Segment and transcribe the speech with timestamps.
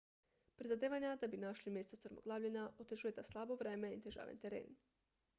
[0.59, 4.73] prizadevanja da bi našli mesto strmoglavljenja otežujeta slabo vreme in težaven teren